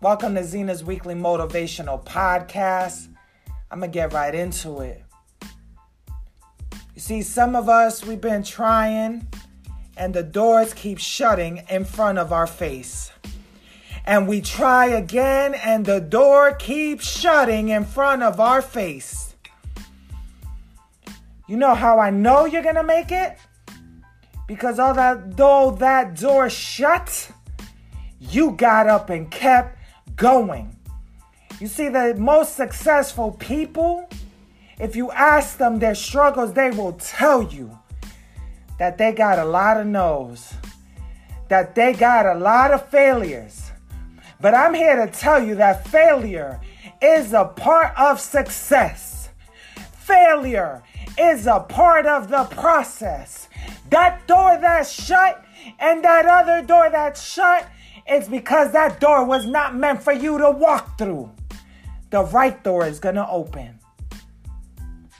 [0.00, 3.08] Welcome to Zena's Weekly Motivational Podcast.
[3.68, 5.02] I'm going to get right into it.
[6.94, 9.26] You see, some of us, we've been trying,
[9.96, 13.10] and the doors keep shutting in front of our face.
[14.06, 19.34] And we try again, and the door keeps shutting in front of our face.
[21.48, 23.36] You know how I know you're going to make it?
[24.46, 27.32] Because although that door shut,
[28.20, 29.77] you got up and kept
[30.16, 30.76] going.
[31.60, 34.08] You see, the most successful people,
[34.78, 37.78] if you ask them their struggles, they will tell you
[38.78, 40.54] that they got a lot of no's,
[41.48, 43.72] that they got a lot of failures.
[44.40, 46.60] But I'm here to tell you that failure
[47.02, 49.30] is a part of success.
[49.92, 50.82] Failure
[51.18, 53.48] is a part of the process.
[53.90, 55.44] That door that's shut
[55.80, 57.66] and that other door that's shut
[58.08, 61.30] it's because that door was not meant for you to walk through.
[62.10, 63.78] The right door is going to open.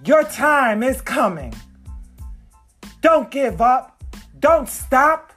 [0.05, 1.53] Your time is coming.
[3.03, 4.03] Don't give up.
[4.39, 5.33] Don't stop.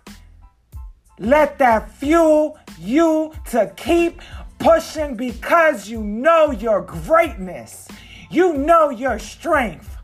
[1.20, 4.22] Let that fuel you to keep
[4.58, 7.88] pushing because you know your greatness.
[8.30, 9.98] You know your strength.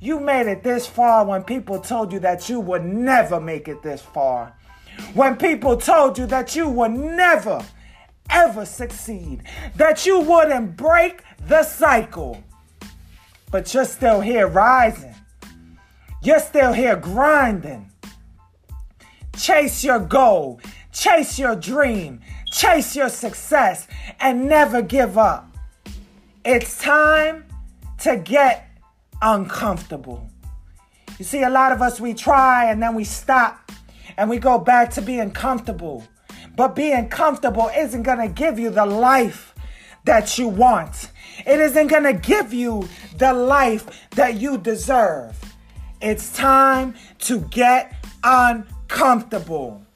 [0.00, 3.82] You made it this far when people told you that you would never make it
[3.82, 4.54] this far.
[5.14, 7.64] When people told you that you would never,
[8.30, 9.42] ever succeed,
[9.76, 12.42] that you wouldn't break the cycle,
[13.50, 15.14] but you're still here rising.
[16.22, 17.90] You're still here grinding.
[19.36, 20.60] Chase your goal,
[20.92, 23.86] chase your dream, chase your success,
[24.20, 25.48] and never give up.
[26.44, 27.44] It's time
[28.00, 28.68] to get
[29.22, 30.28] uncomfortable.
[31.18, 33.70] You see, a lot of us, we try and then we stop
[34.18, 36.02] and we go back to being comfortable.
[36.56, 39.54] But being comfortable isn't going to give you the life
[40.04, 41.12] that you want.
[41.46, 45.38] It isn't going to give you the life that you deserve.
[46.02, 47.94] It's time to get
[48.24, 49.86] uncomfortable.